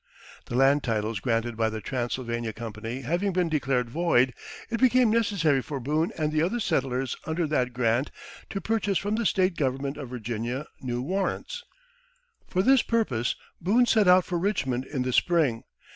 [0.45, 4.33] The land titles granted by the Transylvania Company having been declared void,
[4.71, 8.09] it became necessary for Boone and the other settlers under that grant
[8.49, 11.63] to purchase from the State government of Virginia new warrants.
[12.47, 15.65] For this purpose Boone set out for Richmond in the spring.